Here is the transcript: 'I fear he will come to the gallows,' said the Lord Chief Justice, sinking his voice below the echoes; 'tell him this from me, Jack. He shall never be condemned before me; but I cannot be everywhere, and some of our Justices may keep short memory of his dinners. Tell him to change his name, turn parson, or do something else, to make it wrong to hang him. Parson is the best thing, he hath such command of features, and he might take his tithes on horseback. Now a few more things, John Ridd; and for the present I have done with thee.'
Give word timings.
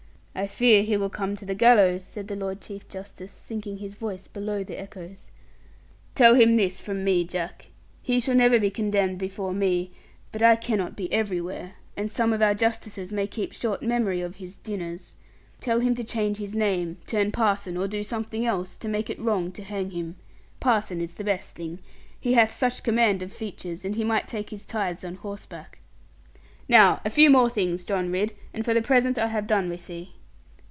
'I 0.33 0.47
fear 0.47 0.81
he 0.81 0.97
will 0.97 1.09
come 1.09 1.35
to 1.35 1.45
the 1.45 1.53
gallows,' 1.53 2.05
said 2.05 2.27
the 2.27 2.37
Lord 2.37 2.61
Chief 2.61 2.87
Justice, 2.87 3.31
sinking 3.33 3.77
his 3.77 3.93
voice 3.95 4.27
below 4.29 4.63
the 4.63 4.79
echoes; 4.79 5.29
'tell 6.15 6.35
him 6.35 6.55
this 6.55 6.79
from 6.79 7.03
me, 7.03 7.25
Jack. 7.25 7.67
He 8.01 8.19
shall 8.19 8.33
never 8.33 8.57
be 8.57 8.71
condemned 8.71 9.19
before 9.19 9.53
me; 9.53 9.91
but 10.31 10.41
I 10.41 10.55
cannot 10.55 10.95
be 10.95 11.11
everywhere, 11.13 11.73
and 11.97 12.11
some 12.11 12.31
of 12.33 12.41
our 12.41 12.55
Justices 12.55 13.11
may 13.11 13.27
keep 13.27 13.51
short 13.51 13.83
memory 13.83 14.21
of 14.21 14.37
his 14.37 14.55
dinners. 14.55 15.13
Tell 15.59 15.81
him 15.81 15.95
to 15.95 16.03
change 16.03 16.37
his 16.37 16.55
name, 16.55 16.97
turn 17.05 17.31
parson, 17.31 17.75
or 17.77 17.87
do 17.87 18.01
something 18.01 18.43
else, 18.43 18.77
to 18.77 18.87
make 18.87 19.09
it 19.09 19.19
wrong 19.19 19.51
to 19.51 19.63
hang 19.63 19.91
him. 19.91 20.15
Parson 20.61 21.01
is 21.01 21.13
the 21.15 21.25
best 21.25 21.55
thing, 21.55 21.79
he 22.19 22.33
hath 22.33 22.53
such 22.53 22.83
command 22.83 23.21
of 23.21 23.33
features, 23.33 23.83
and 23.85 23.95
he 23.95 24.05
might 24.05 24.29
take 24.29 24.49
his 24.49 24.65
tithes 24.65 25.03
on 25.03 25.15
horseback. 25.15 25.79
Now 26.69 27.01
a 27.05 27.11
few 27.11 27.29
more 27.29 27.49
things, 27.49 27.83
John 27.85 28.09
Ridd; 28.11 28.33
and 28.55 28.65
for 28.65 28.73
the 28.73 28.81
present 28.81 29.17
I 29.19 29.27
have 29.27 29.45
done 29.45 29.69
with 29.69 29.85
thee.' 29.87 30.13